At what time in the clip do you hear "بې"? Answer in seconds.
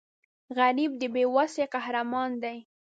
1.13-1.23